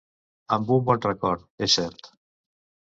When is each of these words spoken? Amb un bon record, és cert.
Amb 0.57 0.71
un 0.77 0.87
bon 0.87 1.05
record, 1.05 1.45
és 1.69 1.79
cert. 1.81 2.13